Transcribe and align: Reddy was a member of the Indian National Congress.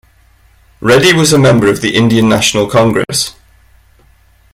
Reddy 0.81 1.13
was 1.13 1.31
a 1.31 1.37
member 1.37 1.67
of 1.69 1.81
the 1.81 1.95
Indian 1.95 2.27
National 2.27 2.65
Congress. 2.67 3.35